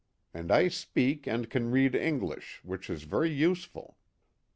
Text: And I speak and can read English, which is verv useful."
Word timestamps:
And 0.33 0.51
I 0.51 0.67
speak 0.67 1.27
and 1.27 1.47
can 1.47 1.69
read 1.69 1.93
English, 1.93 2.59
which 2.63 2.89
is 2.89 3.03
verv 3.05 3.31
useful." 3.37 3.99